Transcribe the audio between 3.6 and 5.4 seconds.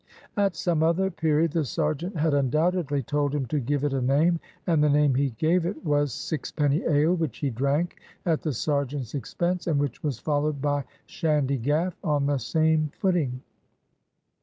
it a name," and the name he